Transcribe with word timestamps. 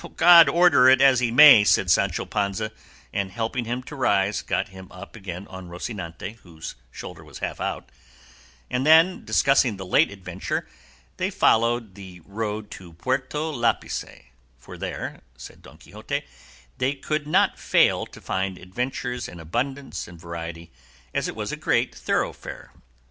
"God 0.15 0.49
order 0.49 0.89
it 0.89 0.99
as 0.99 1.19
he 1.19 1.29
may," 1.29 1.63
said 1.63 1.91
Sancho 1.91 2.25
Panza, 2.25 2.71
and 3.13 3.29
helping 3.29 3.65
him 3.65 3.83
to 3.83 3.95
rise 3.95 4.41
got 4.41 4.69
him 4.69 4.87
up 4.91 5.15
again 5.15 5.45
on 5.45 5.69
Rocinante, 5.69 6.37
whose 6.37 6.73
shoulder 6.89 7.23
was 7.23 7.37
half 7.37 7.61
out; 7.61 7.91
and 8.67 8.83
then, 8.83 9.23
discussing 9.23 9.77
the 9.77 9.85
late 9.85 10.09
adventure, 10.09 10.67
they 11.17 11.29
followed 11.29 11.93
the 11.93 12.19
road 12.25 12.71
to 12.71 12.93
Puerto 12.93 13.51
Lapice, 13.51 14.23
for 14.57 14.75
there, 14.75 15.21
said 15.37 15.61
Don 15.61 15.77
Quixote, 15.77 16.23
they 16.79 16.95
could 16.95 17.27
not 17.27 17.59
fail 17.59 18.07
to 18.07 18.19
find 18.19 18.57
adventures 18.57 19.27
in 19.27 19.39
abundance 19.39 20.07
and 20.07 20.19
variety, 20.19 20.71
as 21.13 21.27
it 21.27 21.35
was 21.35 21.51
a 21.51 21.55
great 21.55 21.93
thoroughfare. 21.93 22.73